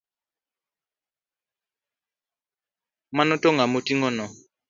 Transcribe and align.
Mano 3.15 3.33
to 3.41 3.47
ang’o 3.49 3.65
miting'ono? 3.73 4.25